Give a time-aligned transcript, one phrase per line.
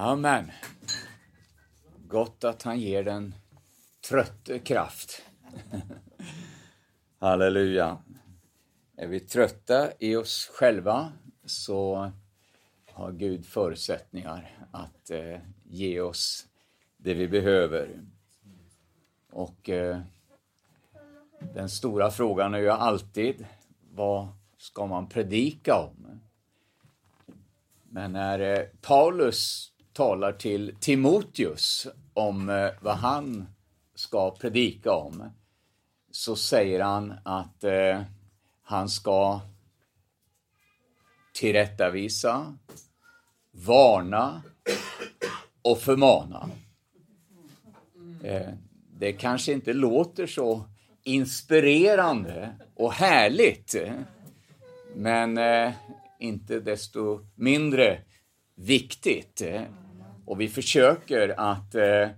[0.00, 0.52] Amen.
[2.08, 3.34] Gott att han ger den
[4.08, 5.22] trötte kraft.
[7.18, 7.98] Halleluja.
[8.96, 11.12] Är vi trötta i oss själva
[11.44, 12.10] så
[12.86, 16.46] har Gud förutsättningar att eh, ge oss
[16.96, 18.00] det vi behöver.
[19.30, 20.00] Och eh,
[21.54, 23.46] den stora frågan är ju alltid,
[23.94, 24.28] vad
[24.58, 26.20] ska man predika om?
[27.82, 33.46] Men när eh, Paulus talar till Timoteus om eh, vad han
[33.94, 35.30] ska predika om,
[36.10, 38.02] så säger han att eh,
[38.62, 39.40] han ska
[41.34, 42.54] tillrättavisa,
[43.50, 44.42] varna
[45.62, 46.50] och förmana.
[48.24, 48.48] Eh,
[48.98, 50.64] det kanske inte låter så
[51.04, 53.74] inspirerande och härligt,
[54.94, 55.72] men eh,
[56.18, 58.00] inte desto mindre
[58.54, 59.42] viktigt.
[60.28, 62.08] Och vi försöker att eh,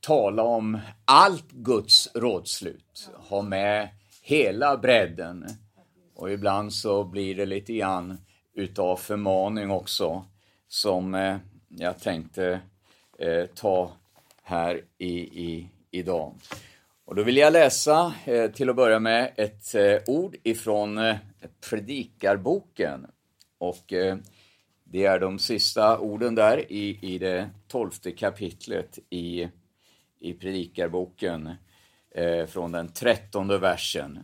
[0.00, 3.88] tala om allt Guds rådslut, ha med
[4.22, 5.46] hela bredden.
[6.14, 8.18] Och ibland så blir det lite grann
[8.54, 10.24] utav förmaning också,
[10.68, 11.36] som eh,
[11.68, 12.60] jag tänkte
[13.18, 13.92] eh, ta
[14.42, 16.34] här i, i, idag.
[17.04, 21.16] Och då vill jag läsa eh, till att börja med ett eh, ord ifrån eh,
[21.70, 23.06] Predikarboken.
[23.58, 24.16] Och eh,
[24.94, 29.48] det är de sista orden där i, i det tolfte kapitlet i,
[30.20, 31.54] i Predikarboken
[32.10, 34.18] eh, från den trettonde versen.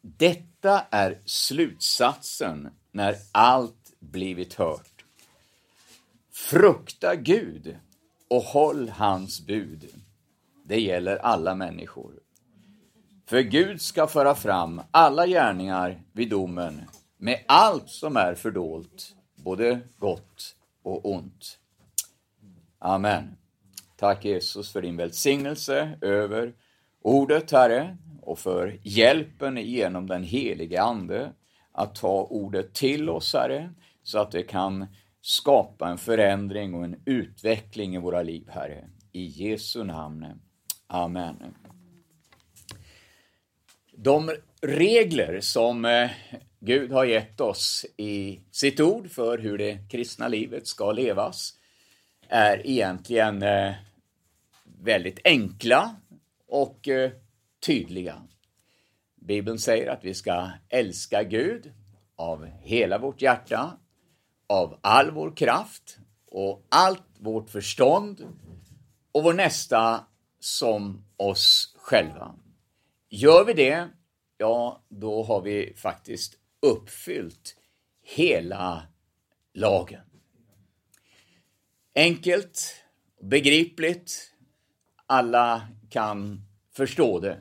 [0.00, 5.04] Detta är slutsatsen när allt blivit hört.
[6.32, 7.76] Frukta Gud
[8.28, 9.88] och håll hans bud.
[10.64, 12.12] Det gäller alla människor.
[13.26, 16.80] För Gud ska föra fram alla gärningar vid domen
[17.18, 21.58] med allt som är fördolt, både gott och ont.
[22.78, 23.36] Amen.
[23.96, 26.54] Tack Jesus för din välsignelse över
[27.02, 31.32] ordet, Herre, och för hjälpen genom den helige Ande
[31.72, 34.86] att ta ordet till oss, Herre, så att det kan
[35.20, 38.88] skapa en förändring och en utveckling i våra liv, Herre.
[39.12, 40.26] I Jesu namn.
[40.86, 41.54] Amen.
[43.92, 44.30] De
[44.60, 46.10] regler som eh,
[46.60, 51.58] Gud har gett oss i sitt ord för hur det kristna livet ska levas
[52.28, 53.74] är egentligen eh,
[54.64, 55.96] väldigt enkla
[56.48, 57.10] och eh,
[57.66, 58.22] tydliga.
[59.14, 61.72] Bibeln säger att vi ska älska Gud
[62.16, 63.78] av hela vårt hjärta,
[64.46, 68.26] av all vår kraft och allt vårt förstånd
[69.12, 70.06] och vår nästa
[70.40, 72.34] som oss själva.
[73.08, 73.88] Gör vi det,
[74.36, 77.56] ja, då har vi faktiskt uppfyllt
[78.02, 78.82] hela
[79.52, 80.04] lagen.
[81.94, 82.84] Enkelt,
[83.20, 84.34] begripligt,
[85.06, 86.42] alla kan
[86.72, 87.40] förstå det.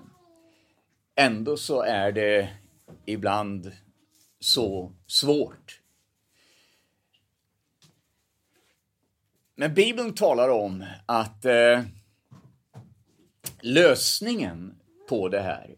[1.16, 2.50] Ändå så är det
[3.06, 3.72] ibland
[4.40, 5.82] så svårt.
[9.56, 11.82] Men Bibeln talar om att eh,
[13.62, 14.80] lösningen
[15.10, 15.76] på det här,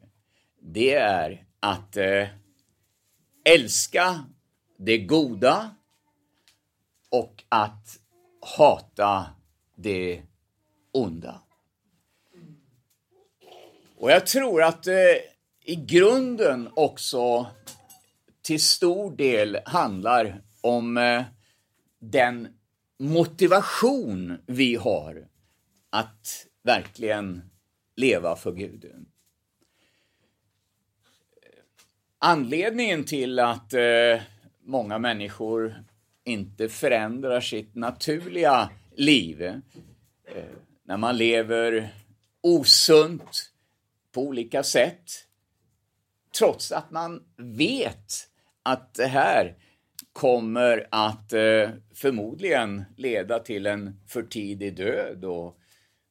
[0.60, 2.28] det är att eh,
[3.50, 4.26] älska
[4.78, 5.76] det goda
[7.10, 8.00] och att
[8.58, 9.26] hata
[9.76, 10.22] det
[10.92, 11.42] onda.
[13.98, 15.22] Och jag tror att det
[15.66, 17.48] i grunden också
[18.42, 21.24] till stor del handlar om eh,
[22.00, 22.48] den
[23.00, 25.28] motivation vi har
[25.90, 27.50] att verkligen
[27.96, 28.86] leva för Gud.
[32.22, 34.22] Anledningen till att eh,
[34.64, 35.84] många människor
[36.24, 40.44] inte förändrar sitt naturliga liv eh,
[40.84, 41.94] när man lever
[42.42, 43.52] osunt
[44.12, 45.12] på olika sätt
[46.40, 48.28] trots att man vet
[48.64, 49.56] att det här
[50.14, 55.58] kommer att eh, förmodligen leda till en för tidig död och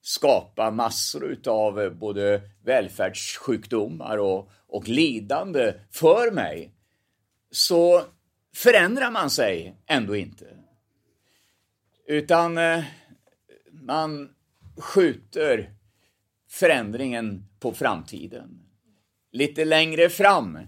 [0.02, 6.72] skapa massor utav eh, både välfärdssjukdomar och, och lidande för mig,
[7.50, 8.04] så
[8.54, 10.46] förändrar man sig ändå inte.
[12.06, 12.84] Utan eh,
[13.72, 14.34] man
[14.76, 15.70] skjuter
[16.50, 18.62] förändringen på framtiden.
[19.32, 20.58] Lite längre fram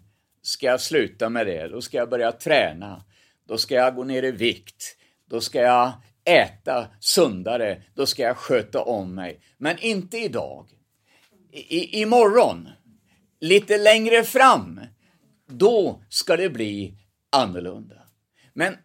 [0.42, 3.04] ska jag sluta med det, då ska jag börja träna,
[3.46, 4.96] då ska jag gå ner i vikt,
[5.26, 5.92] då ska jag
[6.24, 9.40] äta sundare, då ska jag sköta om mig.
[9.58, 10.68] Men inte idag.
[11.52, 12.68] I, imorgon,
[13.40, 14.80] lite längre fram,
[15.46, 16.94] då ska det bli
[17.30, 18.02] annorlunda.
[18.52, 18.76] Men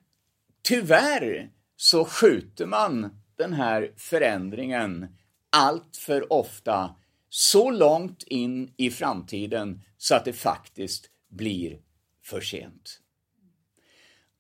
[0.62, 5.18] tyvärr så skjuter man den här förändringen
[5.50, 6.96] allt för ofta
[7.30, 11.80] så långt in i framtiden så att det faktiskt blir
[12.24, 13.02] för sent.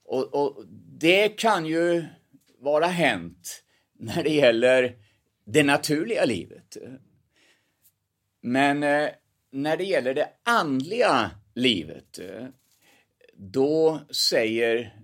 [0.05, 0.65] Och, och
[0.99, 2.05] det kan ju
[2.59, 3.63] vara hänt
[3.93, 4.97] när det gäller
[5.45, 6.77] det naturliga livet.
[8.41, 9.09] Men eh,
[9.55, 12.47] när det gäller det andliga livet, eh,
[13.33, 14.99] då säger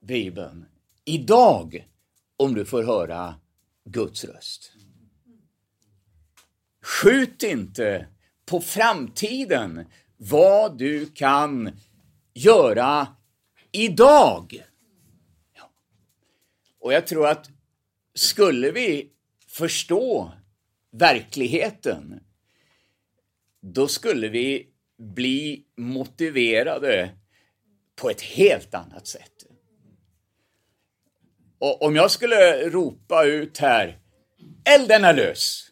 [0.00, 0.66] Bibeln,
[1.04, 1.88] idag
[2.36, 3.34] om du får höra
[3.84, 4.72] Guds röst.
[6.82, 8.06] Skjut inte
[8.46, 9.86] på framtiden
[10.16, 11.70] vad du kan
[12.34, 13.06] göra
[13.72, 14.66] idag.
[16.78, 17.50] Och jag tror att
[18.14, 19.10] skulle vi
[19.46, 20.32] förstå
[20.90, 22.20] verkligheten,
[23.62, 24.68] då skulle vi
[24.98, 27.10] bli motiverade
[27.96, 29.46] på ett helt annat sätt.
[31.58, 33.98] Och om jag skulle ropa ut här,
[34.64, 35.68] elden är lös,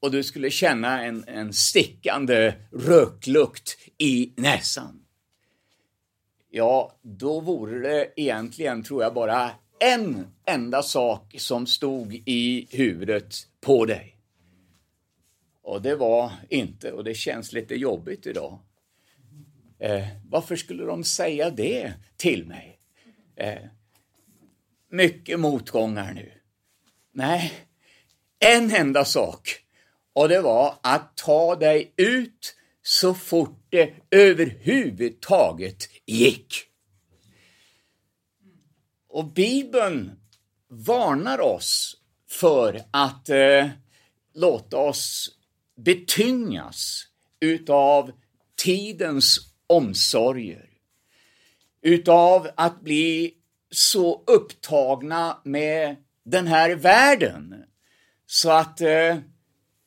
[0.00, 5.04] och du skulle känna en, en stickande röklukt i näsan.
[6.50, 9.50] Ja, då vore det egentligen, tror jag, bara
[9.80, 14.17] en enda sak som stod i huvudet på dig.
[15.68, 18.58] Och det var inte, och det känns lite jobbigt idag.
[19.78, 22.80] Eh, varför skulle de säga det till mig?
[23.36, 23.62] Eh,
[24.90, 26.32] mycket motgångar nu.
[27.12, 27.52] Nej,
[28.38, 29.64] en enda sak
[30.12, 36.54] och det var att ta dig ut så fort det överhuvudtaget gick.
[39.08, 40.20] Och Bibeln
[40.68, 41.96] varnar oss
[42.28, 43.68] för att eh,
[44.34, 45.37] låta oss
[45.78, 47.06] betyngas
[47.40, 48.12] utav
[48.56, 50.70] tidens omsorger,
[51.82, 53.34] utav att bli
[53.70, 57.64] så upptagna med den här världen
[58.26, 59.16] så att eh,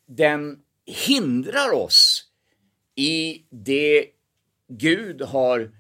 [0.07, 2.25] den hindrar oss
[2.95, 4.05] i det
[4.67, 5.71] Gud har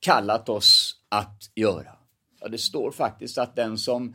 [0.00, 1.96] kallat oss att göra.
[2.40, 4.14] Ja, det står faktiskt att den som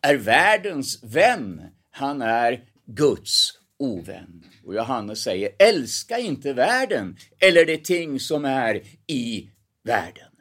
[0.00, 4.44] är världens vän, han är Guds ovän.
[4.64, 9.50] Och Johannes säger, älska inte världen eller det ting som är i
[9.82, 10.32] världen.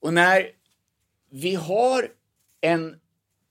[0.00, 0.52] Och när
[1.30, 2.12] vi har
[2.60, 3.00] en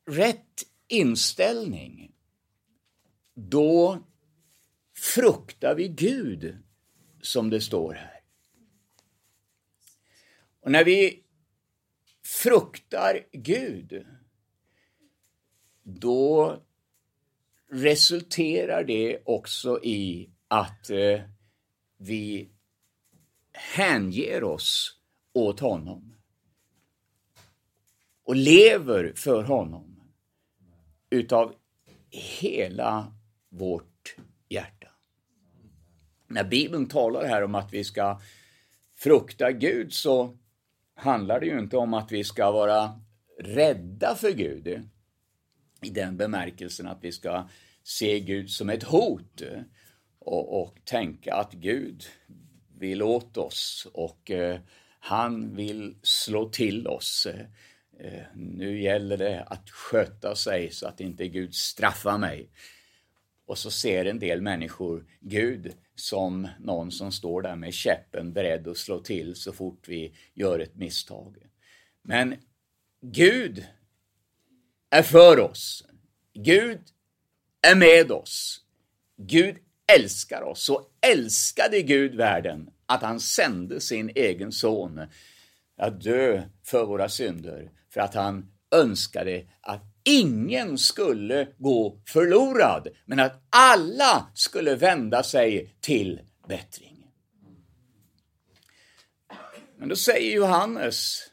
[0.05, 2.11] rätt inställning,
[3.33, 4.03] då
[4.95, 6.57] fruktar vi Gud,
[7.21, 8.21] som det står här.
[10.59, 11.23] Och när vi
[12.23, 14.05] fruktar Gud,
[15.89, 16.57] då
[17.71, 21.21] resulterar det också i att eh,
[21.97, 22.49] vi
[23.51, 24.99] hänger oss
[25.33, 26.15] åt honom
[28.23, 30.11] och lever för honom
[31.09, 31.53] utav
[32.09, 33.13] hela
[33.49, 34.15] vårt
[34.49, 34.87] hjärta.
[36.27, 38.21] När Bibeln talar här om att vi ska
[38.95, 40.37] frukta Gud så
[40.95, 43.01] handlar det ju inte om att vi ska vara
[43.39, 44.89] rädda för Gud
[45.81, 47.49] i den bemärkelsen att vi ska
[47.83, 49.41] se Gud som ett hot
[50.19, 52.03] och, och tänka att Gud
[52.77, 54.59] vill åt oss och eh,
[54.99, 57.27] han vill slå till oss.
[57.99, 62.49] Eh, nu gäller det att sköta sig så att inte Gud straffar mig.
[63.45, 68.67] Och så ser en del människor Gud som någon som står där med käppen beredd
[68.67, 71.37] att slå till så fort vi gör ett misstag.
[72.01, 72.35] Men
[73.01, 73.65] Gud
[74.89, 75.83] är för oss.
[76.33, 76.79] Gud
[77.61, 78.61] är med oss.
[79.17, 79.57] Gud
[79.95, 80.63] älskar oss.
[80.63, 85.01] Så älskade Gud världen att han sände sin egen son
[85.77, 93.19] att dö för våra synder för att han önskade att ingen skulle gå förlorad, men
[93.19, 97.11] att alla skulle vända sig till bättring.
[99.77, 101.29] Men då säger Johannes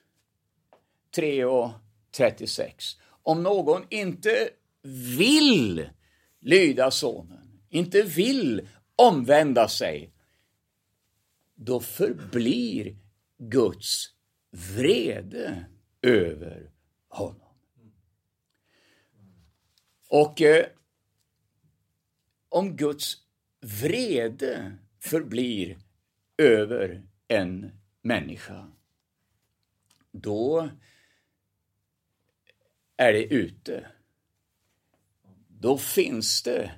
[1.14, 1.70] 3 och
[2.16, 2.84] 36.
[3.26, 4.50] Om någon inte
[5.18, 5.90] vill
[6.40, 10.12] lyda sonen, inte vill omvända sig,
[11.54, 12.96] då förblir
[13.38, 14.14] Guds
[14.50, 15.66] vrede
[16.02, 16.70] över
[17.08, 17.54] honom.
[20.08, 20.66] Och eh,
[22.48, 23.16] om Guds
[23.60, 25.78] vrede förblir
[26.38, 27.70] över en
[28.02, 28.72] människa,
[30.12, 30.70] då
[32.96, 33.86] är det ute.
[35.48, 36.70] Då finns det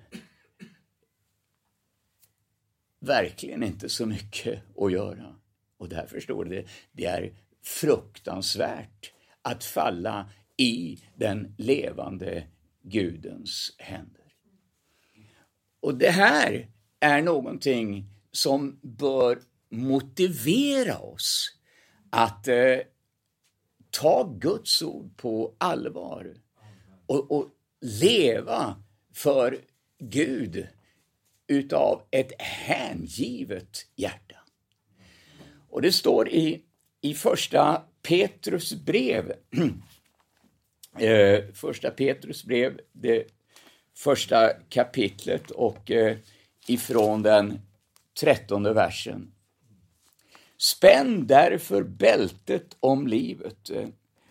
[3.00, 5.36] verkligen inte så mycket att göra.
[5.76, 12.46] Och därför står det, det är fruktansvärt att falla i den levande
[12.82, 14.32] Gudens händer.
[15.80, 16.70] Och det här
[17.00, 21.58] är någonting som bör motivera oss
[22.10, 22.78] att eh,
[24.00, 26.34] ta Guds ord på allvar
[27.06, 27.48] och, och
[27.80, 28.76] leva
[29.14, 29.58] för
[29.98, 30.66] Gud
[31.46, 34.36] utav ett hängivet hjärta.
[35.70, 36.62] Och det står i,
[37.00, 39.32] i första Petrus brev,
[40.98, 43.26] eh, första Petrus brev, det
[43.96, 46.16] första kapitlet och eh,
[46.66, 47.60] ifrån den
[48.20, 49.32] trettonde versen.
[50.58, 53.70] Spänn därför bältet om livet.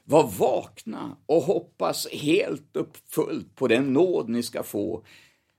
[0.03, 5.03] Var vakna och hoppas helt och fullt på den nåd ni ska få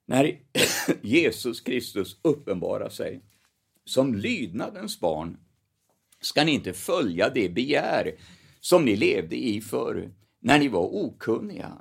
[0.06, 0.38] när
[1.02, 3.20] Jesus Kristus uppenbarar sig.
[3.84, 5.36] Som lydnadens barn
[6.20, 8.14] ska ni inte följa det begär
[8.60, 11.72] som ni levde i förr, när ni var okunniga.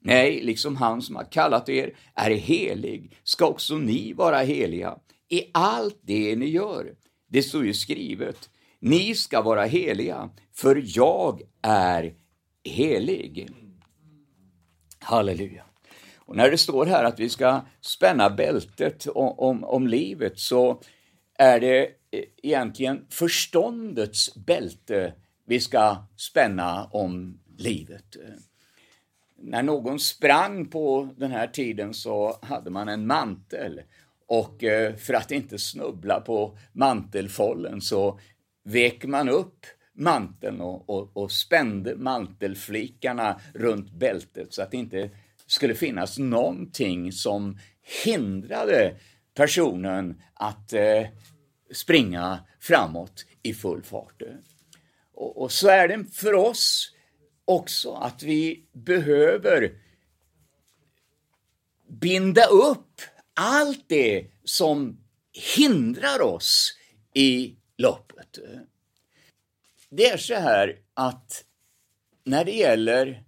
[0.00, 5.44] Nej, liksom han som har kallat er är helig, ska också ni vara heliga i
[5.52, 6.94] allt det ni gör.
[7.30, 12.14] Det står ju skrivet, ni ska vara heliga, för jag är
[12.64, 13.48] helig.
[14.98, 15.64] Halleluja.
[16.16, 20.82] Och när det står här att vi ska spänna bältet om, om, om livet så
[21.38, 21.88] är det
[22.42, 25.14] egentligen förståndets bälte
[25.46, 28.16] vi ska spänna om livet.
[29.36, 33.82] När någon sprang på den här tiden så hade man en mantel
[34.30, 38.20] och eh, för att inte snubbla på mantelfållen så
[38.64, 45.10] vek man upp manteln och, och, och spände mantelflikarna runt bältet så att det inte
[45.46, 47.58] skulle finnas någonting som
[48.04, 48.94] hindrade
[49.34, 51.06] personen att eh,
[51.72, 54.22] springa framåt i full fart.
[55.14, 56.94] Och, och, så är det för oss
[57.44, 59.72] också att vi behöver
[61.88, 63.00] binda upp
[63.34, 65.00] allt det som
[65.56, 66.76] hindrar oss
[67.14, 68.38] i loppet.
[69.88, 71.44] Det är så här att
[72.24, 73.24] när det gäller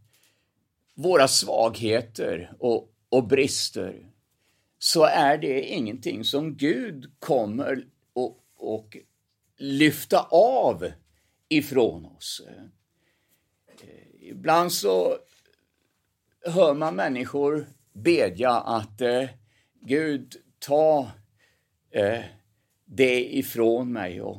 [0.95, 4.07] våra svagheter och, och brister
[4.79, 8.97] så är det ingenting som Gud kommer och, och
[9.57, 10.93] lyfta av
[11.49, 12.43] ifrån oss.
[14.21, 15.19] Ibland så
[16.47, 19.29] hör man människor bedja att eh,
[19.85, 21.11] Gud, ta
[21.91, 22.21] eh,
[22.85, 24.39] det ifrån mig och,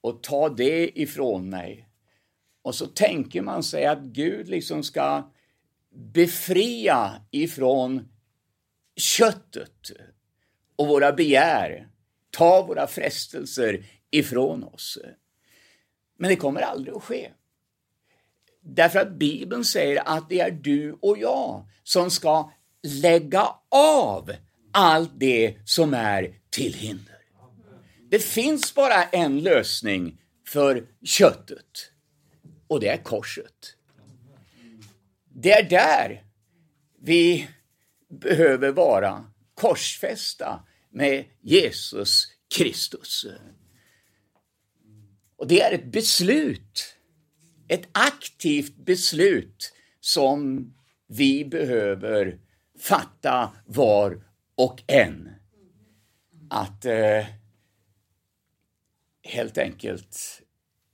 [0.00, 1.88] och ta det ifrån mig.
[2.62, 5.30] Och så tänker man sig att Gud liksom ska
[5.90, 8.08] befria ifrån
[8.96, 9.90] köttet
[10.76, 11.88] och våra begär,
[12.30, 14.98] ta våra frestelser ifrån oss.
[16.16, 17.30] Men det kommer aldrig att ske.
[18.60, 24.30] Därför att Bibeln säger att det är du och jag som ska lägga av
[24.72, 27.16] allt det som är till hinder.
[28.10, 31.92] Det finns bara en lösning för köttet
[32.66, 33.76] och det är korset.
[35.34, 36.24] Det är där
[37.02, 37.48] vi
[38.08, 39.24] behöver vara
[39.54, 43.26] korsfästa med Jesus Kristus.
[45.36, 46.96] Och det är ett beslut,
[47.68, 50.72] ett aktivt beslut som
[51.08, 52.38] vi behöver
[52.80, 54.29] fatta var
[54.60, 55.28] och en.
[56.50, 57.26] Att eh,
[59.22, 60.42] helt enkelt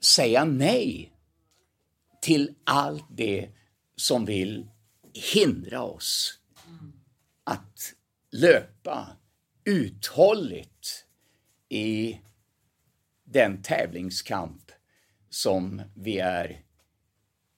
[0.00, 1.12] säga nej
[2.23, 3.50] till allt det
[3.96, 4.68] som vill
[5.35, 6.40] hindra oss
[7.44, 7.94] att
[8.30, 9.16] löpa
[9.64, 11.06] uthålligt
[11.68, 12.20] i
[13.25, 14.73] den tävlingskamp
[15.30, 16.62] som vi är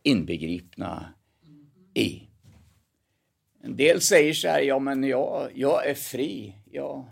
[0.02, 1.14] inbegripna
[1.94, 2.27] i.
[3.68, 6.54] En del säger så här, ja men jag, jag är fri.
[6.70, 7.06] Jag,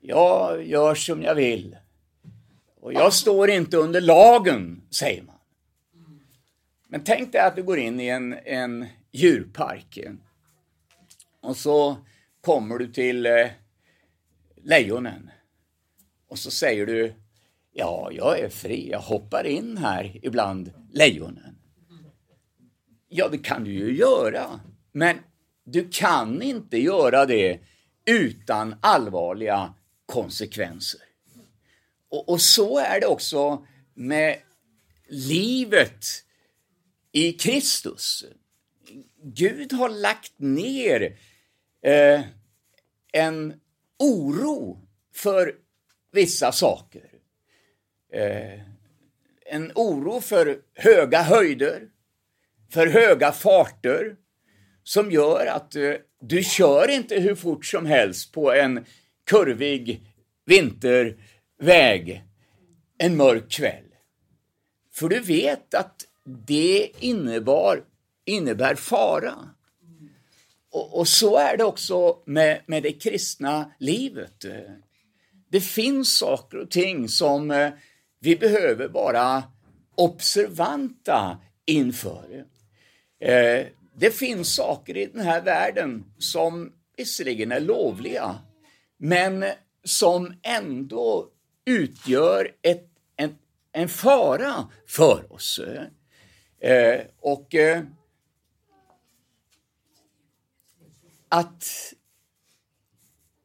[0.00, 1.76] jag gör som jag vill.
[2.80, 5.38] Och jag står inte under lagen, säger man.
[6.88, 9.98] Men tänk dig att du går in i en, en djurpark.
[11.40, 11.96] Och så
[12.40, 13.46] kommer du till eh,
[14.56, 15.30] lejonen.
[16.28, 17.14] Och så säger du,
[17.72, 21.58] ja, jag är fri, jag hoppar in här ibland lejonen.
[23.08, 24.60] Ja, det kan du ju göra.
[24.92, 25.18] Men
[25.66, 27.60] du kan inte göra det
[28.04, 29.74] utan allvarliga
[30.06, 31.00] konsekvenser.
[32.08, 34.38] Och, och, så är det också med
[35.08, 36.04] livet
[37.12, 38.24] i Kristus.
[39.22, 41.18] Gud har lagt ner
[41.82, 42.20] eh,
[43.12, 43.60] en
[43.98, 44.80] oro
[45.14, 45.54] för
[46.12, 47.10] vissa saker.
[48.12, 48.60] Eh,
[49.46, 51.88] en oro för höga höjder,
[52.70, 54.16] för höga farter,
[54.86, 58.84] som gör att eh, du kör inte hur fort som helst på en
[59.24, 60.02] kurvig
[60.44, 62.24] vinterväg
[62.98, 63.84] en mörk kväll.
[64.94, 66.04] För du vet att
[66.46, 67.84] det innebar,
[68.24, 69.34] innebär fara.
[70.70, 74.44] Och, och, så är det också med, med det kristna livet.
[75.50, 77.70] Det finns saker och ting som eh,
[78.20, 79.42] vi behöver vara
[79.94, 82.44] observanta inför.
[83.20, 83.66] Eh,
[83.98, 88.38] det finns saker i den här världen som visserligen är lovliga,
[88.96, 89.44] men
[89.84, 91.30] som ändå
[91.64, 93.38] utgör ett, en,
[93.72, 95.60] en fara för oss.
[96.60, 97.82] Eh, och eh,
[101.28, 101.64] att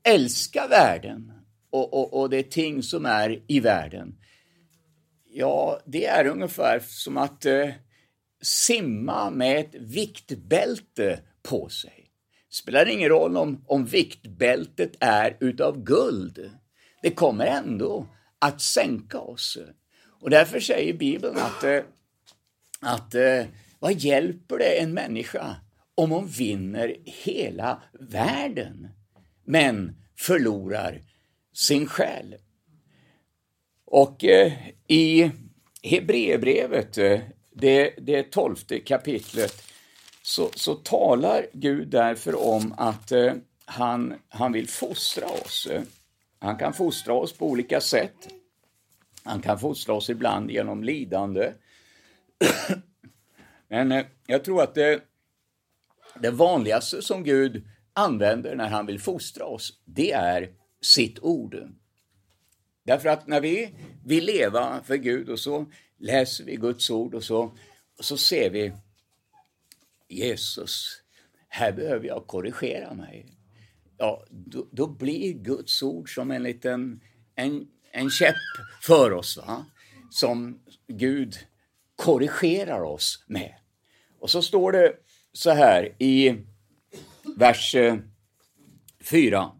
[0.03, 1.33] älska världen
[1.69, 4.17] och, och, och det ting som är i världen,
[5.29, 7.69] ja, det är ungefär som att eh,
[8.41, 12.11] simma med ett viktbälte på sig.
[12.49, 16.51] Spelar ingen roll om, om viktbältet är utav guld.
[17.01, 18.07] Det kommer ändå
[18.39, 19.57] att sänka oss.
[20.21, 21.83] Och därför säger Bibeln att, eh,
[22.79, 23.45] att eh,
[23.79, 25.55] vad hjälper det en människa
[25.95, 28.87] om hon vinner hela världen
[29.45, 31.01] men förlorar
[31.53, 32.35] sin själ?
[33.85, 34.53] Och eh,
[34.87, 35.31] i
[35.83, 36.97] Hebreerbrevet,
[37.51, 39.63] det, det tolfte kapitlet,
[40.21, 43.33] så, så talar Gud därför om att eh,
[43.65, 45.67] han, han vill fostra oss.
[46.39, 48.27] Han kan fostra oss på olika sätt.
[49.23, 51.53] Han kan fostra oss ibland genom lidande.
[53.67, 55.03] Men eh, jag tror att det,
[56.19, 60.49] det vanligaste som Gud använder när han vill fostra oss, det är
[60.81, 61.55] sitt ord.
[62.91, 63.73] Därför att när vi
[64.05, 65.65] vill leva för Gud och så
[65.97, 67.57] läser vi Guds ord och så,
[67.97, 68.73] och så ser vi
[70.07, 71.01] Jesus,
[71.47, 73.25] här behöver jag korrigera mig.
[73.97, 77.01] Ja, då, då blir Guds ord som en liten
[77.35, 78.35] en, en käpp
[78.81, 79.65] för oss, va?
[80.09, 81.35] som Gud
[81.95, 83.53] korrigerar oss med.
[84.19, 84.93] Och så står det
[85.33, 86.37] så här i
[87.37, 87.97] vers eh,
[89.03, 89.51] 4.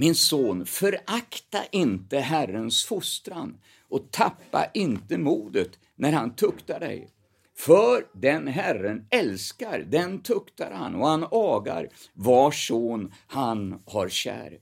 [0.00, 3.56] Min son, förakta inte Herrens fostran
[3.88, 7.08] och tappa inte modet när han tuktar dig.
[7.56, 14.58] För den Herren älskar, den tuktar han och han agar var son han har kär.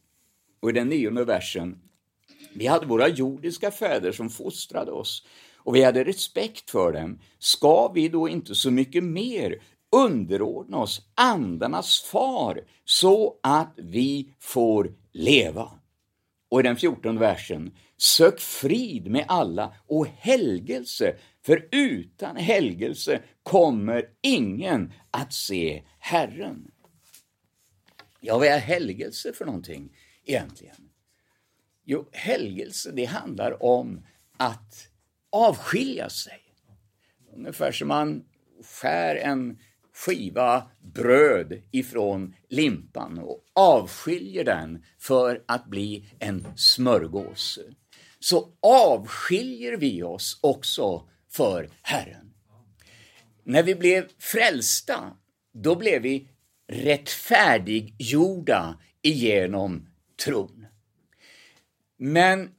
[0.61, 1.79] Och i den nionde versen
[2.55, 7.19] vi hade våra jordiska fäder som fostrade oss och vi hade respekt för dem.
[7.39, 9.63] Ska vi då inte så mycket mer
[9.97, 15.71] underordna oss andarnas far så att vi får leva?
[16.49, 24.09] Och i den fjortonde versen, sök frid med alla och helgelse, för utan helgelse kommer
[24.21, 26.71] ingen att se Herren.
[28.21, 30.91] Ja, vad är helgelse för någonting egentligen?
[31.85, 34.89] Jo, helgelse det handlar om att
[35.31, 36.41] avskilja sig.
[37.37, 38.25] Ungefär som man
[38.63, 39.59] skär en
[39.99, 47.59] skiva bröd ifrån limpan och avskiljer den för att bli en smörgås.
[48.19, 52.35] Så avskiljer vi oss också för Herren.
[53.45, 55.17] När vi blev frälsta,
[55.53, 56.29] då blev vi
[56.69, 59.89] rättfärdiggjorda igenom
[60.25, 60.67] tron.
[61.97, 62.51] Men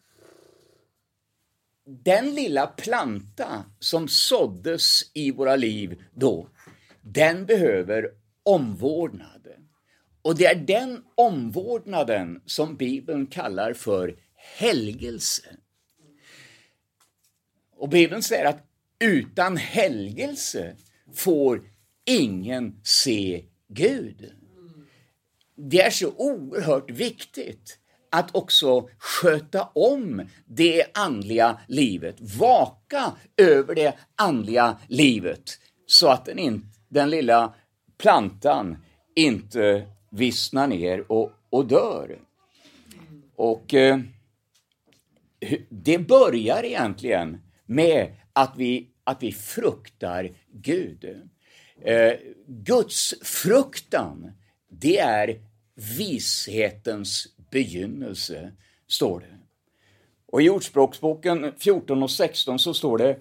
[1.85, 6.49] den lilla planta som såddes i våra liv då,
[7.01, 8.09] den behöver
[8.43, 9.47] omvårdnad.
[10.21, 15.55] Och det är den omvårdnaden som Bibeln kallar för helgelse.
[17.75, 18.65] Och Bibeln säger att
[18.99, 20.75] utan helgelse
[21.13, 21.61] får
[22.05, 24.33] ingen se Gud.
[25.55, 33.93] Det är så oerhört viktigt att också sköta om det andliga livet, vaka över det
[34.15, 37.53] andliga livet så att den, inte den lilla
[37.97, 38.77] plantan
[39.15, 42.19] inte vissnar ner och, och dör.
[43.35, 43.99] Och eh,
[45.69, 51.29] det börjar egentligen med att vi, att vi fruktar Gud.
[51.81, 52.13] Eh,
[52.47, 54.31] Guds fruktan,
[54.69, 55.39] det är
[55.97, 58.51] vishetens begynnelse,
[58.87, 59.39] står det.
[60.25, 63.19] Och i Ordspråksboken 14 och 16 så står det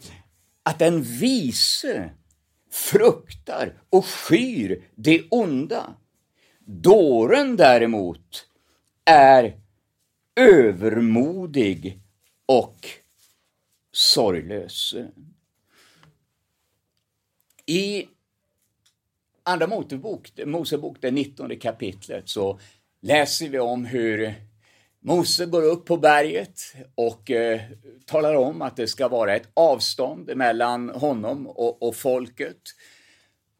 [0.62, 2.10] att den vise
[2.70, 5.94] fruktar och skyr det onda.
[6.64, 8.46] Dåren däremot
[9.04, 9.60] är
[10.36, 12.00] övermodig
[12.46, 12.86] och
[13.92, 14.94] sorglös.
[17.66, 18.08] I
[19.42, 22.60] Andra Mosebok, Mosebok, det 19 kapitlet, så
[23.00, 24.34] läser vi om hur
[25.08, 27.60] Mose går upp på berget och eh,
[28.06, 32.56] talar om att det ska vara ett avstånd mellan honom och, och folket.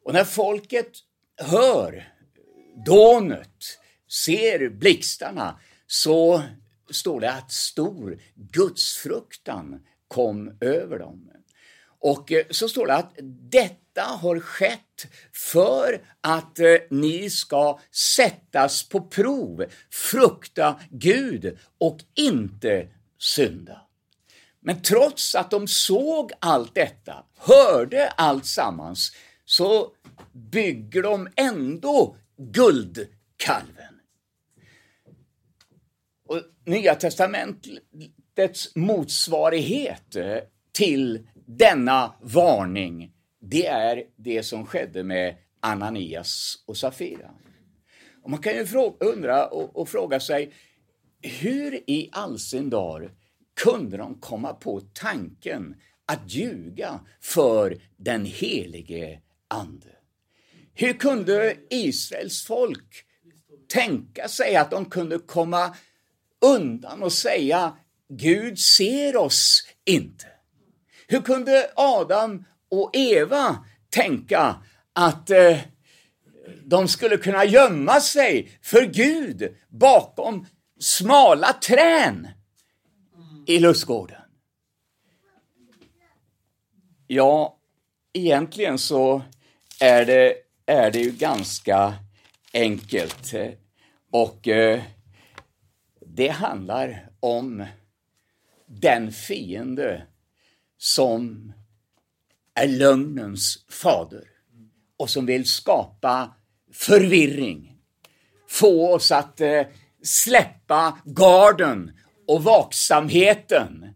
[0.05, 0.91] Och när folket
[1.37, 2.13] hör
[2.87, 3.79] dånet,
[4.27, 6.43] ser blixtarna, så
[6.91, 11.31] står det att stor gudsfruktan kom över dem.
[12.01, 13.15] Och eh, så står det att
[13.51, 22.89] detta har skett för att eh, ni ska sättas på prov, frukta Gud och inte
[23.19, 23.81] synda.
[24.61, 29.13] Men trots att de såg allt detta, hörde allt sammans,
[29.45, 29.93] så
[30.33, 34.01] bygger de ändå guldkalven.
[36.29, 40.39] Och Nya testamentets motsvarighet eh,
[40.73, 47.31] till denna varning, det är det som skedde med Ananias och Safira.
[48.23, 50.53] Och man kan ju fråga, undra och, och, fråga sig,
[51.23, 53.13] hur i all sin dar
[53.57, 59.97] kunde de komma på tanken att ljuga för den helige Ande?
[60.75, 63.05] Hur kunde Israels folk
[63.69, 65.77] tänka sig att de kunde komma
[66.41, 67.77] undan och säga
[68.09, 70.38] Gud ser oss inte?
[71.11, 74.57] Hur kunde Adam och Eva tänka
[74.93, 75.59] att eh,
[76.65, 80.47] de skulle kunna gömma sig för Gud bakom
[80.81, 82.29] smala trän
[83.47, 84.21] i lustgården?
[87.07, 87.59] Ja,
[88.13, 89.23] egentligen så
[89.81, 90.35] är det,
[90.67, 91.95] är det ju ganska
[92.53, 93.35] enkelt.
[94.11, 94.83] Och eh,
[96.01, 97.67] det handlar om
[98.67, 100.07] den fiende
[100.79, 101.53] som
[102.55, 104.25] är lögnens fader
[104.97, 106.35] och som vill skapa
[106.73, 107.75] förvirring.
[108.49, 109.63] Få oss att eh,
[110.03, 111.93] släppa garden
[112.27, 113.95] och vaksamheten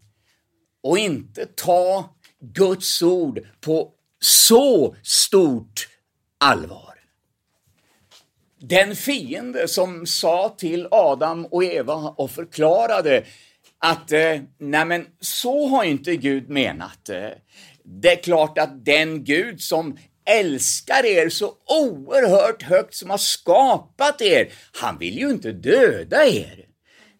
[0.81, 5.87] och inte ta Guds ord på så stort
[6.37, 6.93] allvar.
[8.59, 13.25] Den fiende som sa till Adam och Eva och förklarade
[13.83, 17.09] att eh, nej men så har inte Gud menat.
[17.09, 17.29] Eh,
[17.83, 24.21] det är klart att den Gud som älskar er så oerhört högt, som har skapat
[24.21, 26.65] er, han vill ju inte döda er.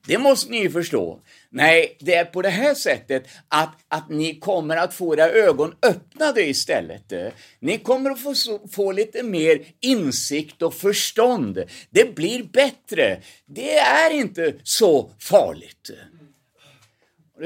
[0.08, 1.19] Det måste ni ju förstå.
[1.49, 5.76] Nej, det är på det här sättet att, att ni kommer att få era ögon
[5.82, 7.12] öppnade istället.
[7.12, 7.28] Eh,
[7.60, 8.34] ni kommer att få,
[8.71, 11.63] få lite mer insikt och förstånd.
[11.89, 13.21] Det blir bättre.
[13.45, 15.91] Det är inte så farligt.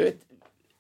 [0.04, 0.22] Vet,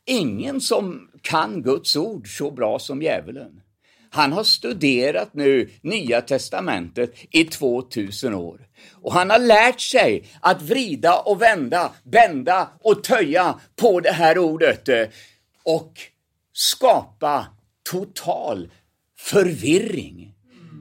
[0.05, 3.61] ingen som kan Guds ord så bra som djävulen.
[4.09, 8.67] Han har studerat nu Nya testamentet i 2000 år.
[8.93, 14.37] Och han har lärt sig att vrida och vända, bända och töja på det här
[14.37, 15.07] ordet eh,
[15.63, 15.93] och
[16.53, 17.47] skapa
[17.91, 18.71] total
[19.17, 20.33] förvirring.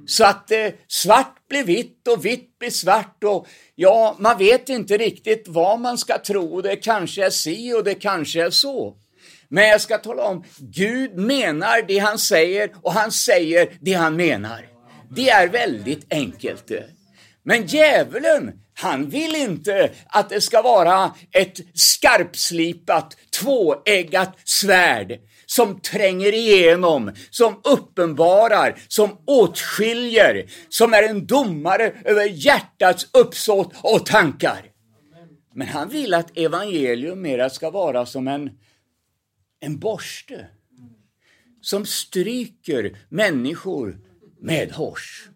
[0.07, 4.97] Så att eh, svart blir vitt och vitt blir svart och ja, man vet inte
[4.97, 6.61] riktigt vad man ska tro.
[6.61, 8.97] Det kanske är si och det kanske är så.
[9.49, 14.17] Men jag ska tala om, Gud menar det han säger och han säger det han
[14.17, 14.69] menar.
[15.11, 16.71] Det är väldigt enkelt.
[16.71, 16.79] Eh.
[17.43, 26.35] Men djävulen, han vill inte att det ska vara ett skarpslipat, tvåeggat svärd som tränger
[26.35, 34.73] igenom, som uppenbarar, som åtskiljer, som är en domare över hjärtats uppsåt och tankar.
[35.55, 38.51] Men han vill att evangelium mera ska vara som en,
[39.61, 40.47] en borste
[41.61, 43.99] som stryker människor
[44.41, 45.29] med hors.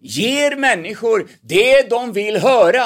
[0.00, 2.84] Ger människor det de vill höra.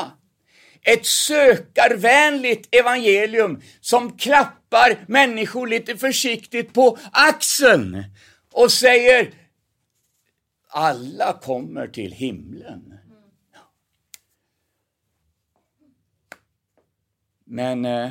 [0.82, 8.04] Ett sökarvänligt evangelium som klappar människor lite försiktigt på axeln
[8.52, 9.34] och säger
[10.68, 12.98] alla kommer till himlen.
[17.44, 18.10] Men eh,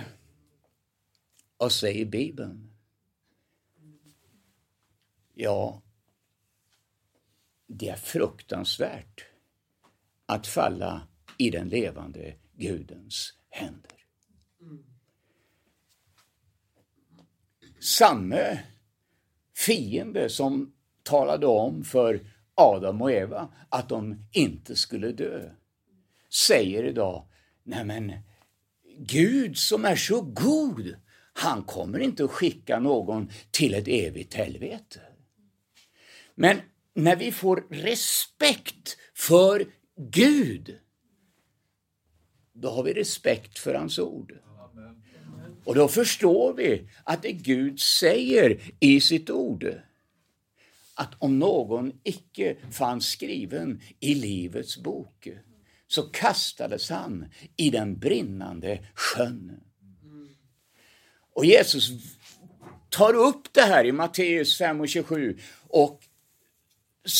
[1.57, 2.71] vad säger Bibeln?
[5.33, 5.81] Ja,
[7.67, 9.25] det är fruktansvärt
[10.25, 13.91] att falla i den levande Gudens händer.
[17.79, 18.63] Samme
[19.55, 25.49] fiende som talade om för Adam och Eva att de inte skulle dö,
[26.29, 27.27] säger idag,
[27.63, 28.13] nej men
[28.97, 30.95] Gud som är så god,
[31.33, 35.01] han kommer inte att skicka någon till ett evigt helvete.
[36.35, 36.57] Men
[36.93, 40.79] när vi får respekt för Gud,
[42.61, 44.33] då har vi respekt för hans ord.
[45.65, 49.73] Och då förstår vi att det Gud säger i sitt ord,
[50.95, 55.27] att om någon icke fanns skriven i Livets bok,
[55.87, 57.25] så kastades han
[57.57, 59.59] i den brinnande sjön.
[61.33, 61.89] Och Jesus
[62.89, 66.01] tar upp det här i Matteus 5 och 27 och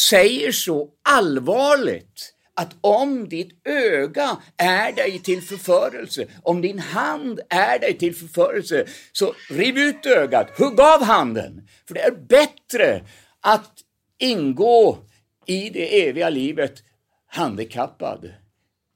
[0.10, 7.80] säger så allvarligt att om ditt öga är dig till förförelse, om din hand är
[7.80, 11.68] dig till förförelse, så riv ut ögat, hugg av handen.
[11.88, 13.04] För det är bättre
[13.42, 13.74] att
[14.18, 14.98] ingå
[15.46, 16.84] i det eviga livet
[17.28, 18.34] handikappad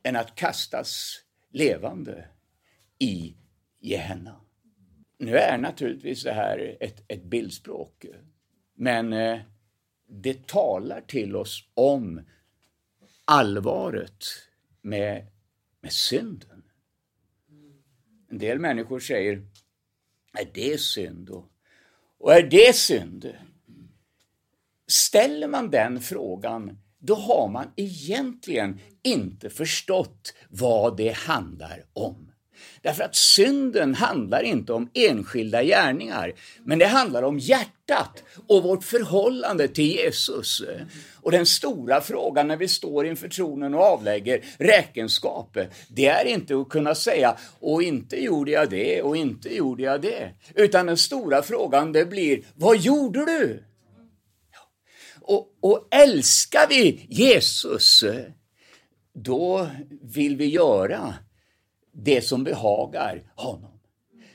[0.04, 1.20] än att kastas
[1.52, 2.28] levande
[3.00, 3.36] i
[3.82, 4.36] Gehenna.
[5.20, 8.06] Nu är naturligtvis det här ett, ett bildspråk,
[8.76, 9.40] men eh,
[10.10, 12.22] det talar till oss om
[13.26, 14.26] allvaret
[14.82, 15.28] med,
[15.82, 16.64] med synden.
[18.30, 19.48] En del människor säger,
[20.34, 21.30] är det synd?
[21.30, 21.52] Och,
[22.18, 23.34] och är det synd?
[24.88, 32.33] Ställer man den frågan, då har man egentligen inte förstått vad det handlar om.
[32.82, 38.84] Därför att synden handlar inte om enskilda gärningar, men det handlar om hjärtat och vårt
[38.84, 40.62] förhållande till Jesus.
[41.22, 46.56] Och den stora frågan när vi står inför tronen och avlägger räkenskap, det är inte
[46.58, 50.32] att kunna säga och inte gjorde jag det och inte gjorde jag det.
[50.56, 53.64] Utan den stora frågan det blir, vad gjorde du?
[55.22, 58.04] Och, och älskar vi Jesus,
[59.14, 59.70] då
[60.02, 61.14] vill vi göra
[61.94, 63.80] det som behagar honom.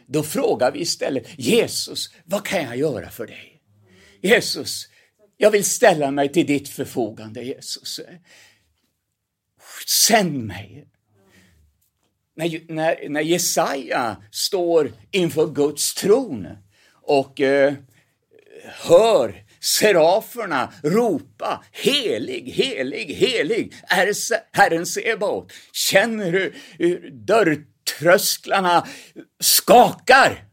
[0.07, 3.63] Då frågar vi istället Jesus, vad kan jag göra för dig?
[4.21, 4.89] Jesus,
[5.37, 8.01] jag vill ställa mig till ditt förfogande, Jesus.
[9.87, 10.89] Sänd mig.
[12.35, 16.49] När, när, när Jesaja står inför Guds tron
[16.93, 17.75] och eh,
[18.65, 24.13] hör seraferna ropa helig, helig, helig är
[24.57, 25.53] Herren Sebaot.
[25.73, 28.87] Känner du hur dörrtrösklarna
[29.41, 30.45] skakar?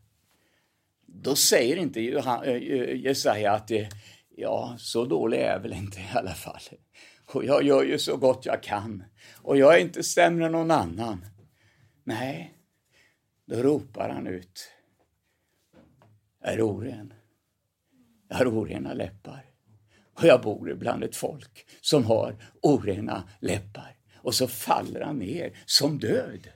[1.08, 3.89] Då säger inte eh, eh, Jesaja att det,
[4.36, 6.62] ja, så dålig är jag väl inte i alla fall.
[7.26, 9.04] Och jag gör ju så gott jag kan.
[9.41, 11.26] Och jag är inte sämre än någon annan.
[12.04, 12.54] Nej,
[13.46, 14.72] då ropar han ut.
[16.41, 17.13] är oren.
[18.27, 19.45] Jag har orena läppar.
[20.13, 23.97] Och jag bor bland ett folk som har orena läppar.
[24.15, 26.47] Och så faller han ner som död.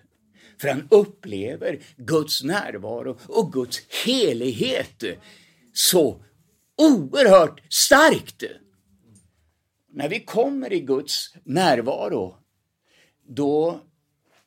[0.62, 5.04] För han upplever Guds närvaro och Guds helighet
[5.74, 6.24] så
[6.78, 8.44] oerhört starkt.
[9.92, 12.38] När vi kommer i Guds närvaro,
[13.28, 13.82] då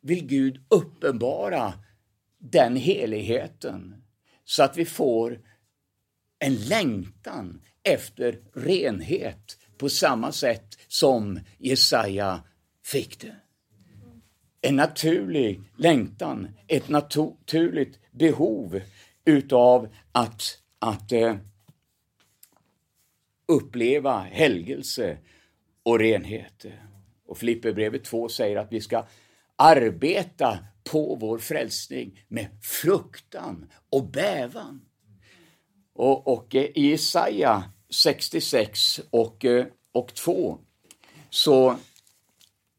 [0.00, 1.72] vill Gud uppenbara
[2.38, 4.04] den heligheten
[4.44, 5.40] så att vi får
[6.42, 12.42] en längtan efter renhet på samma sätt som Jesaja
[12.84, 13.36] fick det.
[14.60, 18.80] En naturlig längtan, ett naturligt behov
[19.24, 20.42] utav att,
[20.78, 21.36] att eh,
[23.48, 25.18] uppleva helgelse
[25.82, 26.64] och renhet.
[27.26, 29.06] Och Filipperbrevet 2 säger att vi ska
[29.56, 34.80] arbeta på vår frälsning med fruktan och bävan.
[35.94, 40.58] Och, och eh, i Jesaja 66 och, eh, och 2
[41.30, 41.76] så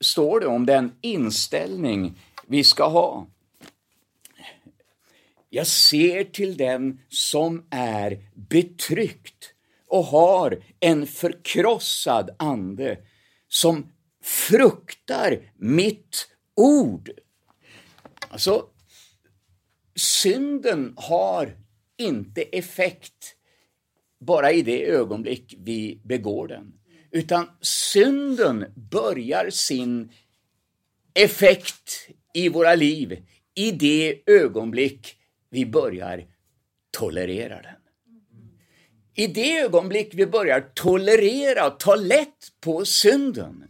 [0.01, 3.27] står det om den inställning vi ska ha.
[5.49, 9.53] Jag ser till den som är betryckt
[9.87, 12.97] och har en förkrossad ande
[13.47, 13.91] som
[14.23, 17.11] fruktar mitt ord.
[18.29, 18.65] Alltså,
[19.95, 21.57] synden har
[21.97, 23.35] inte effekt
[24.19, 26.73] bara i det ögonblick vi begår den.
[27.11, 30.11] Utan synden börjar sin
[31.13, 33.23] effekt i våra liv
[33.55, 35.17] i det ögonblick
[35.49, 36.25] vi börjar
[36.91, 37.75] tolerera den.
[39.15, 43.63] I det ögonblick vi börjar tolerera och ta lätt på synden,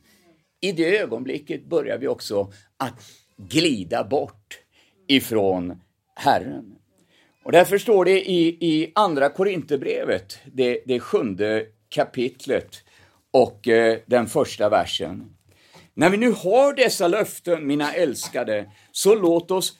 [0.62, 4.60] i det ögonblicket börjar vi också att glida bort
[5.08, 5.82] ifrån
[6.16, 6.76] Herren.
[7.44, 12.84] Och därför står det i, i Andra Korinthierbrevet, det, det sjunde kapitlet
[13.32, 15.36] och eh, den första versen.
[15.94, 19.78] När vi nu har dessa löften, mina älskade, så låt oss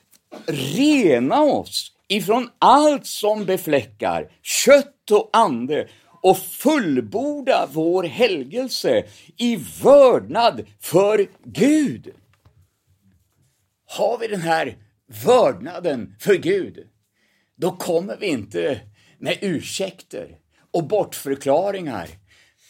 [0.76, 5.88] rena oss ifrån allt som befläckar kött och ande
[6.22, 9.04] och fullborda vår helgelse
[9.38, 12.14] i vördnad för Gud.
[13.86, 14.78] Har vi den här
[15.26, 16.88] vördnaden för Gud,
[17.56, 18.80] då kommer vi inte
[19.20, 20.38] med ursäkter
[20.72, 22.10] och bortförklaringar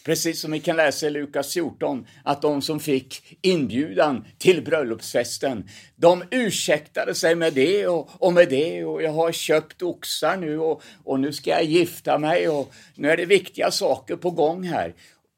[0.05, 5.69] Precis som vi kan läsa i Lukas 14, att de som fick inbjudan till bröllopsfesten,
[5.95, 10.59] de ursäktade sig med det och, och med det och jag har köpt oxar nu
[10.59, 14.63] och, och nu ska jag gifta mig och nu är det viktiga saker på gång
[14.63, 14.93] här.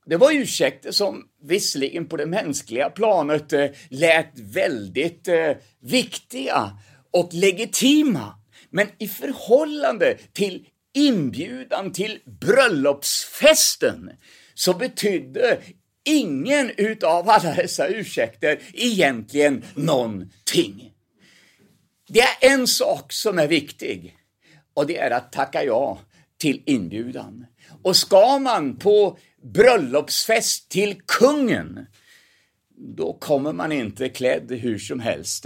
[0.06, 6.78] Det var ursäkter som visserligen på det mänskliga planet eh, lät väldigt eh, viktiga
[7.12, 8.36] och legitima,
[8.76, 14.12] men i förhållande till inbjudan till bröllopsfesten
[14.54, 15.60] så betydde
[16.04, 20.94] ingen utav alla dessa ursäkter egentligen någonting.
[22.08, 24.18] Det är en sak som är viktig
[24.74, 26.00] och det är att tacka ja
[26.38, 27.46] till inbjudan.
[27.84, 31.86] Och ska man på bröllopsfest till kungen,
[32.78, 35.46] då kommer man inte klädd hur som helst,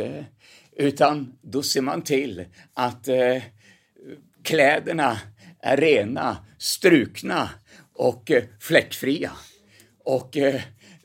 [0.80, 3.44] utan då ser man till att eh,
[4.44, 5.20] kläderna
[5.62, 7.50] är rena, strukna
[7.94, 9.32] och eh, fläckfria.
[10.04, 10.62] Och eh,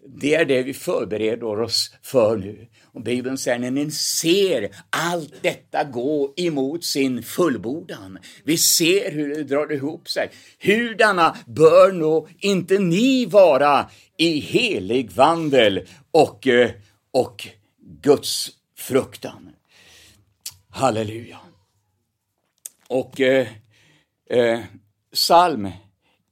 [0.06, 2.66] det är det vi förbereder oss för nu.
[2.84, 8.18] Och Bibeln säger när ni ser allt detta gå emot sin fullbordan.
[8.44, 10.30] Vi ser hur det drar ihop sig.
[10.60, 16.70] Hurdana bör nog inte ni vara i helig vandel och, eh,
[17.10, 17.48] och
[18.02, 19.50] Guds fruktan.
[20.74, 21.38] Halleluja.
[22.88, 23.48] Och eh,
[24.30, 24.60] eh,
[25.12, 25.70] psalm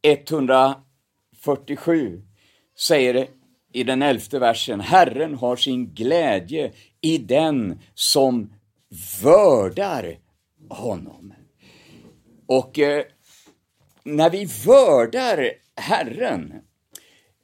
[0.03, 2.23] 147
[2.79, 3.29] säger det
[3.73, 8.55] i den elfte versen, Herren har sin glädje i den som
[9.23, 10.19] vördar
[10.69, 11.35] honom.
[12.47, 13.05] Och eh,
[14.05, 16.55] när vi vördar Herren,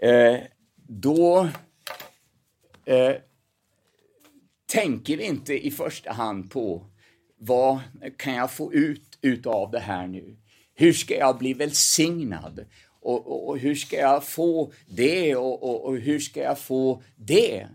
[0.03, 0.37] eh,
[0.77, 1.49] då
[2.85, 3.15] eh,
[4.69, 6.87] tänker vi inte i första hand på
[7.39, 7.79] vad
[8.17, 10.37] kan jag få ut utav det här nu?
[10.75, 12.65] Hur ska jag bli välsignad?
[13.01, 17.67] Och, och, och hur ska jag få det och, och hur ska jag få det?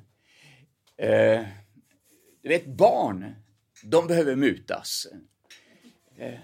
[0.98, 1.42] Eh,
[2.44, 3.36] du vet, barn,
[3.84, 5.08] de behöver mutas.
[6.18, 6.40] Eh,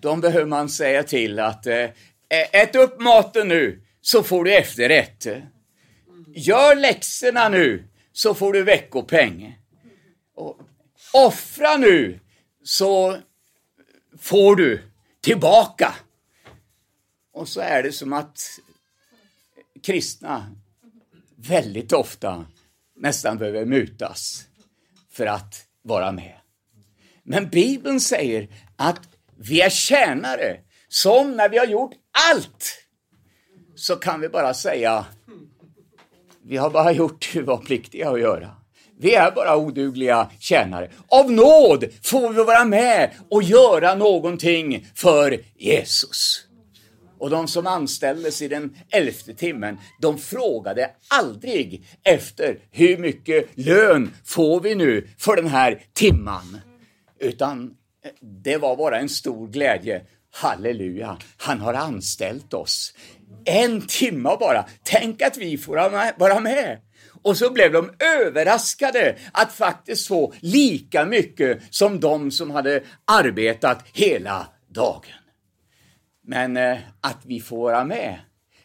[0.00, 1.90] de behöver man säga till att eh,
[2.28, 5.26] ät upp maten nu så får du efterrätt.
[6.34, 9.58] Gör läxorna nu så får du veckopeng.
[10.34, 10.58] Och
[11.12, 12.20] offra nu
[12.64, 13.18] så
[14.18, 14.82] får du
[15.20, 15.94] tillbaka.
[17.32, 18.60] Och så är det som att
[19.82, 20.56] kristna
[21.36, 22.46] väldigt ofta
[22.96, 24.46] nästan behöver mutas
[25.10, 26.36] för att vara med.
[27.22, 29.00] Men Bibeln säger att
[29.36, 31.92] vi är tjänare som när vi har gjort
[32.30, 32.86] allt
[33.74, 35.06] så kan vi bara säga
[36.50, 38.50] vi har bara gjort det vi var pliktiga att göra.
[38.98, 40.90] Vi är bara odugliga tjänare.
[41.08, 46.46] Av nåd får vi vara med och göra någonting för Jesus.
[47.18, 54.10] Och de som anställdes i den elfte timmen, de frågade aldrig efter hur mycket lön
[54.24, 56.60] får vi nu för den här timman?
[57.20, 58.10] Utan eh,
[58.42, 60.02] det var bara en stor glädje.
[60.32, 62.94] Halleluja, han har anställt oss.
[63.44, 64.64] En timma bara.
[64.82, 65.74] Tänk att vi får
[66.18, 66.80] vara med.
[67.22, 73.84] Och så blev de överraskade att faktiskt få lika mycket som de som hade arbetat
[73.92, 75.04] hela dagen.
[76.22, 78.18] Men eh, att vi får vara med,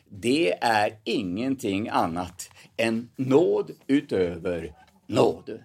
[0.10, 4.74] det är ingenting annat än nåd utöver
[5.08, 5.60] nåd.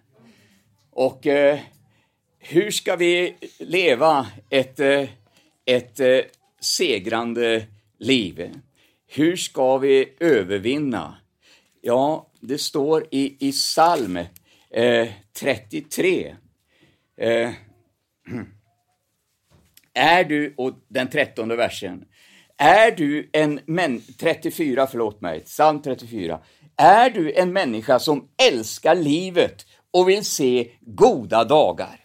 [0.90, 1.58] Och eh,
[2.38, 5.08] hur ska vi leva ett, eh,
[5.66, 6.18] ett eh,
[6.60, 7.66] segrande
[7.98, 8.50] liv?
[9.12, 11.16] Hur ska vi övervinna?
[11.80, 14.16] Ja, det står i, i psalm
[14.70, 16.36] eh, 33.
[17.16, 17.50] Eh,
[19.94, 22.04] är du, och den trettonde versen,
[22.56, 26.40] är du en män, 34, förlåt mig, psalm 34.
[26.76, 32.00] Är du en människa som älskar livet och vill se goda dagar?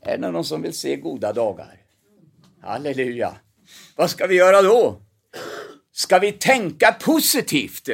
[0.00, 1.80] Är det någon som vill se goda dagar?
[2.62, 3.36] Halleluja!
[3.96, 5.03] Vad ska vi göra då?
[5.96, 7.88] Ska vi tänka positivt?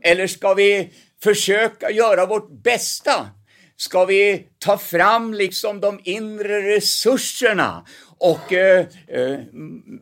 [0.00, 0.92] Eller ska vi
[1.22, 3.30] försöka göra vårt bästa?
[3.76, 7.86] Ska vi ta fram liksom de inre resurserna
[8.18, 9.40] och eh, eh,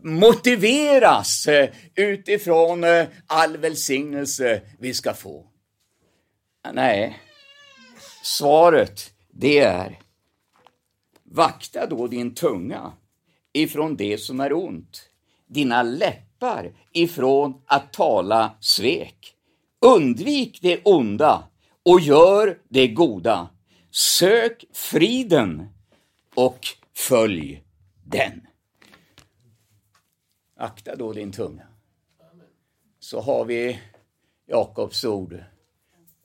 [0.03, 5.46] motiveras eh, utifrån eh, all välsignelse vi ska få?
[6.72, 7.18] Nej,
[8.22, 9.98] svaret det är
[11.24, 12.92] Vakta då din tunga
[13.53, 15.03] ifrån det som är ont,
[15.48, 16.30] dina läppar
[16.93, 19.36] ifrån att tala svek.
[19.80, 21.49] Undvik det onda
[21.82, 23.49] och gör det goda.
[23.91, 25.68] Sök friden
[26.34, 26.66] och
[26.97, 27.62] följ
[28.05, 28.47] den.
[30.57, 31.66] Akta då din tunga.
[33.01, 33.80] Så har vi
[34.47, 35.45] Jakobs ord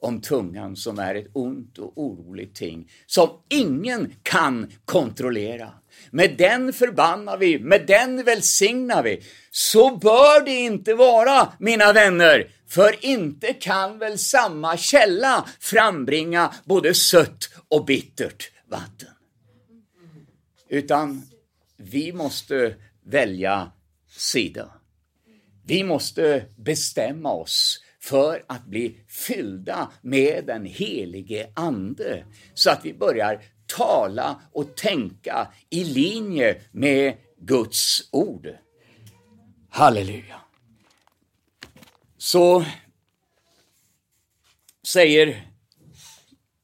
[0.05, 5.73] om tungan som är ett ont och oroligt ting som ingen kan kontrollera.
[6.11, 9.23] Med den förbannar vi, med den välsignar vi.
[9.51, 16.93] Så bör det inte vara, mina vänner, för inte kan väl samma källa frambringa både
[16.93, 19.09] sött och bittert vatten.
[20.69, 21.21] Utan
[21.77, 22.75] vi måste
[23.05, 23.71] välja
[24.09, 24.69] sida.
[25.65, 32.93] Vi måste bestämma oss för att bli fyllda med den helige Ande så att vi
[32.93, 38.47] börjar tala och tänka i linje med Guds ord.
[39.69, 40.41] Halleluja.
[42.17, 42.65] Så
[44.87, 45.47] säger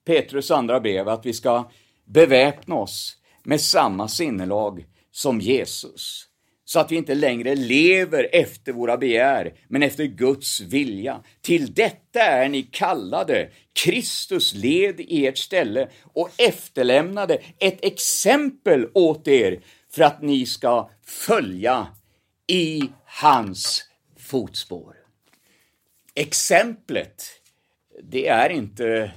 [0.06, 1.72] Petrus andra brev att vi ska
[2.06, 6.31] beväpna oss med samma sinnelag som Jesus
[6.72, 11.24] så att vi inte längre lever efter våra begär, men efter Guds vilja.
[11.42, 13.50] Till detta är ni kallade.
[13.74, 20.90] Kristus led i ert ställe och efterlämnade ett exempel åt er för att ni ska
[21.06, 21.88] följa
[22.48, 23.86] i hans
[24.18, 24.96] fotspår.
[26.16, 27.24] Exemplet,
[28.04, 29.12] det är inte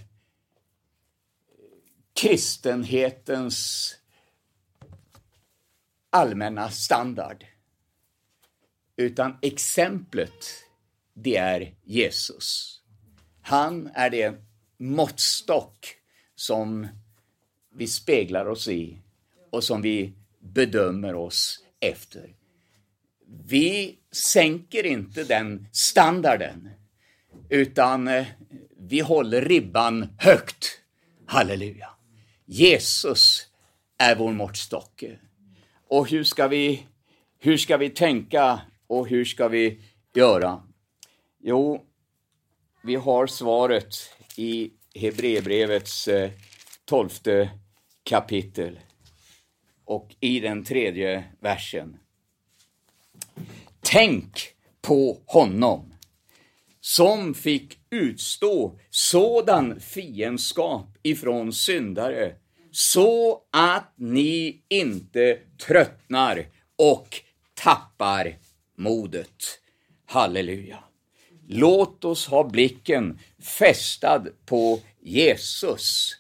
[2.21, 3.95] kristenhetens
[6.15, 7.45] allmänna standard.
[8.97, 10.65] Utan exemplet,
[11.15, 12.81] det är Jesus.
[13.43, 14.35] Han är det
[14.79, 15.97] måttstock
[16.35, 16.89] som
[17.75, 18.99] vi speglar oss i
[19.51, 22.35] och som vi bedömer oss efter.
[23.45, 26.71] Vi sänker inte den standarden,
[27.49, 28.27] utan eh,
[28.79, 30.81] vi håller ribban högt.
[31.27, 31.91] Halleluja!
[32.45, 33.49] Jesus
[33.99, 35.05] är vår måttstock.
[35.95, 36.87] Och hur ska vi,
[37.39, 39.81] hur ska vi tänka och hur ska vi
[40.15, 40.63] göra?
[41.43, 41.85] Jo,
[42.83, 43.95] vi har svaret
[44.37, 46.31] i Hebreerbrevets eh,
[46.85, 47.51] tolfte
[48.03, 48.79] kapitel
[49.85, 51.97] och i den tredje versen.
[53.81, 55.95] Tänk på honom
[56.81, 62.35] som fick utstå sådan fiendskap ifrån syndare
[62.75, 66.47] så att ni inte tröttnar
[66.77, 67.21] och
[67.55, 68.39] tappar
[68.77, 69.61] modet.
[70.07, 70.79] Halleluja.
[71.49, 76.17] Låt oss ha blicken fästad på Jesus,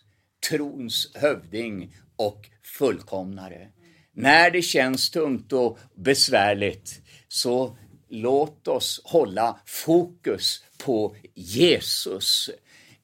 [0.49, 3.69] trons hövding och fullkomnare.
[4.13, 7.77] När det känns tungt och besvärligt, så
[8.09, 12.51] låt oss hålla fokus på Jesus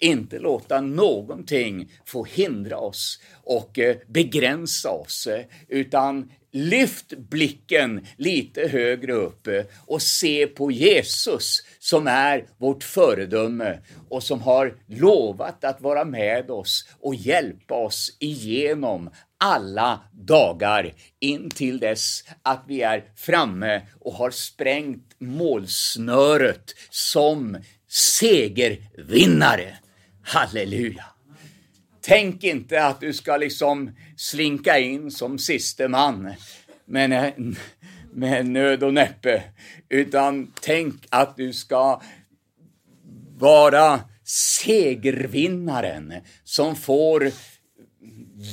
[0.00, 8.68] inte låta någonting få hindra oss och eh, begränsa oss, eh, utan lyft blicken lite
[8.68, 13.78] högre upp eh, och se på Jesus som är vårt föredöme
[14.08, 21.50] och som har lovat att vara med oss och hjälpa oss igenom alla dagar in
[21.50, 29.79] till dess att vi är framme och har sprängt målsnöret som segervinnare.
[30.22, 31.04] Halleluja!
[32.00, 36.34] Tänk inte att du ska liksom slinka in som siste man
[36.84, 37.34] med,
[38.12, 39.42] med nöd och näppe,
[39.88, 42.02] utan tänk att du ska
[43.38, 46.14] vara segervinnaren
[46.44, 47.30] som får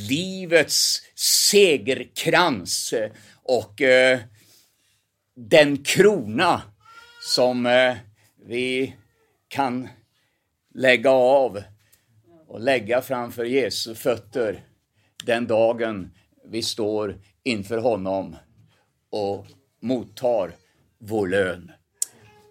[0.10, 2.94] livets segerkrans
[3.44, 4.20] och eh,
[5.36, 6.62] den krona
[7.22, 7.96] som eh,
[8.46, 8.96] vi
[9.48, 9.90] kan
[10.78, 11.64] lägga av
[12.48, 14.64] och lägga framför Jesu fötter
[15.26, 16.12] den dagen
[16.46, 18.36] vi står inför honom
[19.12, 19.46] och
[19.82, 20.52] mottar
[21.00, 21.72] vår lön.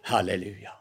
[0.03, 0.73] Halleluja.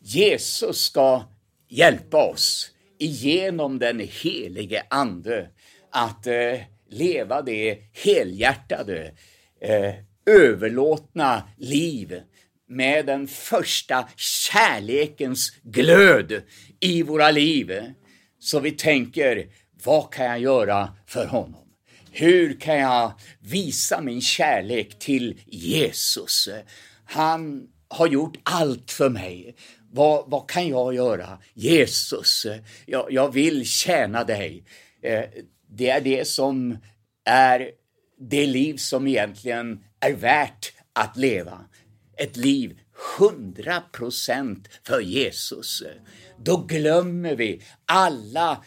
[0.00, 1.22] Jesus ska
[1.68, 5.48] hjälpa oss igenom den helige Ande
[5.90, 9.12] att eh, leva det helhjärtade,
[9.60, 9.94] eh,
[10.26, 12.22] överlåtna liv
[12.70, 16.42] med den första kärlekens glöd
[16.80, 17.92] i våra liv.
[18.38, 19.46] Så vi tänker,
[19.84, 21.66] vad kan jag göra för honom?
[22.12, 26.48] Hur kan jag visa min kärlek till Jesus?
[27.04, 29.54] Han har gjort allt för mig.
[29.92, 31.38] Vad, vad kan jag göra?
[31.54, 32.46] Jesus,
[32.86, 34.64] jag, jag vill tjäna dig.
[35.02, 35.24] Eh,
[35.68, 36.78] det är det som
[37.24, 37.70] är
[38.20, 41.64] det liv som egentligen är värt att leva.
[42.20, 42.78] Ett liv
[43.18, 45.82] 100 procent för Jesus.
[46.38, 48.64] Då glömmer vi alla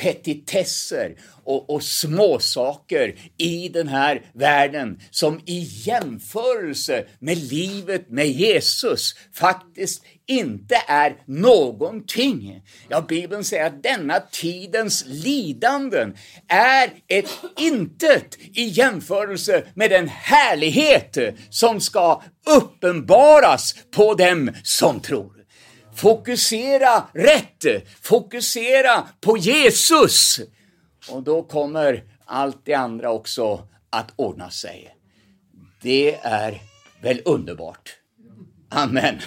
[0.00, 9.14] petitesser och, och småsaker i den här världen som i jämförelse med livet med Jesus
[9.34, 12.62] faktiskt inte är någonting.
[12.88, 16.16] Ja, Bibeln säger att denna tidens lidanden
[16.48, 17.30] är ett
[17.60, 21.18] intet i jämförelse med den härlighet
[21.50, 22.22] som ska
[22.56, 25.37] uppenbaras på dem som tror.
[25.98, 27.64] Fokusera rätt,
[28.02, 30.40] fokusera på Jesus.
[31.10, 34.94] Och då kommer allt det andra också att ordna sig.
[35.82, 36.60] Det är
[37.02, 37.96] väl underbart.
[38.68, 39.18] Amen.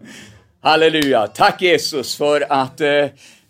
[0.60, 1.26] Halleluja.
[1.26, 3.06] Tack Jesus för att eh,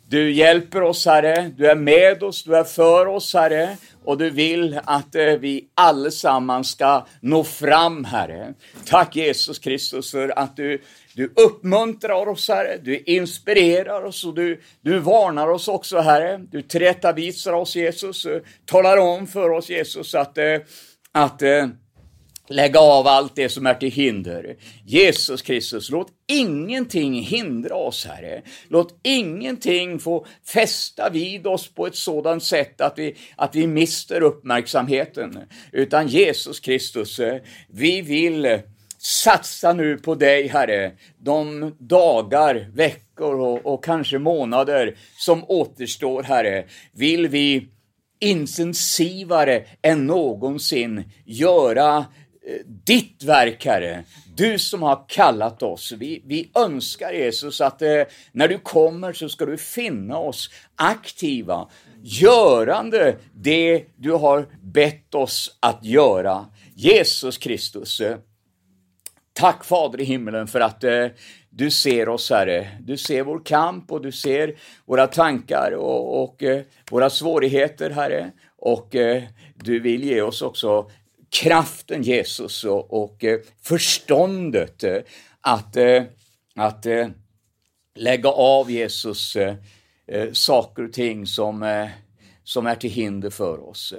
[0.09, 1.53] du hjälper oss Herre.
[1.57, 3.77] Du är med oss, du är för oss Herre.
[4.05, 8.55] Och du vill att eh, vi allesammans ska nå fram Herre.
[8.85, 10.83] Tack Jesus Kristus för att du
[11.21, 16.39] du uppmuntrar oss, Herre, du inspirerar oss och du, du varnar oss också, Herre.
[16.39, 18.27] Du tillrättavisar oss, Jesus,
[18.67, 20.59] talar om för oss, Jesus, att, eh,
[21.13, 21.67] att eh,
[22.49, 24.57] lägga av allt det som är till hinder.
[24.85, 28.43] Jesus Kristus, låt ingenting hindra oss, Herre.
[28.69, 34.21] Låt ingenting få fästa vid oss på ett sådant sätt att vi, att vi mister
[34.21, 35.39] uppmärksamheten.
[35.73, 38.61] Utan Jesus Kristus, eh, vi vill
[39.03, 46.65] Satsa nu på dig, Herre, de dagar, veckor och, och, kanske månader som återstår, Herre,
[46.93, 47.69] vill vi
[48.19, 54.05] intensivare än någonsin göra eh, ditt verk, Herre.
[54.37, 55.93] Du som har kallat oss.
[55.93, 61.69] Vi, vi önskar Jesus att eh, när du kommer så ska du finna oss aktiva,
[62.03, 66.47] görande det du har bett oss att göra.
[66.75, 68.17] Jesus Kristus, eh,
[69.33, 71.07] Tack Fader i himmelen för att eh,
[71.51, 72.69] du ser oss Herre.
[72.81, 74.55] Du ser vår kamp och du ser
[74.85, 78.31] våra tankar och, och eh, våra svårigheter Herre.
[78.57, 79.23] Och eh,
[79.55, 80.91] du vill ge oss också
[81.31, 84.99] kraften Jesus och, och eh, förståndet eh,
[85.41, 86.03] att, eh,
[86.55, 87.09] att eh,
[87.95, 89.55] lägga av Jesus eh,
[90.07, 91.89] eh, saker och ting som,
[92.45, 93.95] som är till hinder för oss.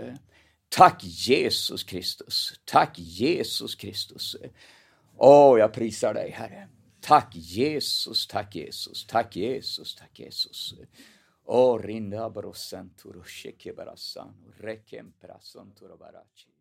[0.69, 2.53] Tack Jesus Kristus.
[2.65, 4.36] Tack Jesus Kristus.
[5.24, 6.67] Åh, oh, jag prisar dig, Herre.
[7.01, 10.74] Tack Jesus, tack Jesus, tack Jesus, tack Jesus.
[11.43, 16.51] Åh, rinda brosentur, shekebarasan, rekemprasantur barachi.